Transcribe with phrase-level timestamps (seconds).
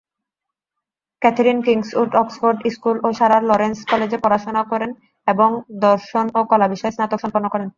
[1.21, 4.91] Catherine Kingswood Oxford school ও Sarah Lawrence কলেজে পড়াশোনা করেন
[5.27, 5.49] এবং
[5.81, 7.67] দর্শন ও কলা বিষয়ে স্নাতক সম্পন্ন করেন।